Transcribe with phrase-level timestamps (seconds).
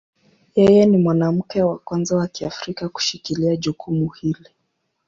[0.57, 4.49] Yeye ni mwanamke wa kwanza wa Kiafrika kushikilia jukumu hili.